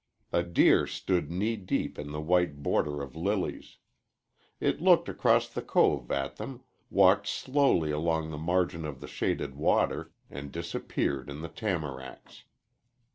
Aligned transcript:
A 0.31 0.41
deer 0.41 0.87
stood 0.87 1.29
knee 1.29 1.55
deep 1.55 1.99
in 1.99 2.09
the 2.11 2.19
white 2.19 2.63
border 2.63 3.03
of 3.03 3.15
lilies. 3.15 3.77
It 4.59 4.81
looked 4.81 5.07
across 5.07 5.47
the 5.47 5.61
cove 5.61 6.09
at 6.11 6.37
them, 6.37 6.63
walked 6.89 7.27
slowly 7.27 7.91
along 7.91 8.31
the 8.31 8.39
margin 8.39 8.83
of 8.83 8.99
the 8.99 9.07
shaded 9.07 9.53
water, 9.53 10.11
and 10.27 10.51
disappeared 10.51 11.29
in 11.29 11.41
the 11.41 11.49
tamaracks. 11.49 12.45